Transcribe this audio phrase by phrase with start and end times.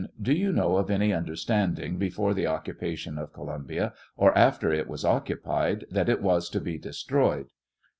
[0.19, 5.05] Do you know of any understanding before the occupation of Columbia, or after it was
[5.05, 7.51] occupied, that it was to be destroyed